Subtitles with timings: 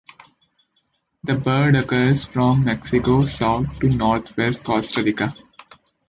[1.23, 5.35] The bird occurs from Mexico south to north-west Costa Rica.